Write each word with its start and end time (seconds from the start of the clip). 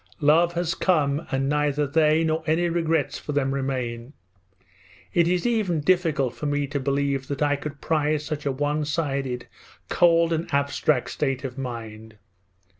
love 0.19 0.53
has 0.53 0.73
come 0.73 1.27
and 1.31 1.47
neither 1.47 1.85
they 1.85 2.23
nor 2.23 2.41
any 2.47 2.67
regrets 2.69 3.19
for 3.19 3.33
them 3.33 3.53
remain! 3.53 4.13
It 5.13 5.27
is 5.27 5.45
even 5.45 5.79
difficult 5.81 6.33
for 6.33 6.47
me 6.47 6.65
to 6.69 6.79
believe 6.79 7.27
that 7.27 7.43
I 7.43 7.55
could 7.55 7.81
prize 7.81 8.25
such 8.25 8.43
a 8.47 8.51
one 8.51 8.83
sided, 8.83 9.45
cold, 9.89 10.33
and 10.33 10.51
abstract 10.51 11.11
state 11.11 11.43
of 11.43 11.55
mind. 11.55 12.17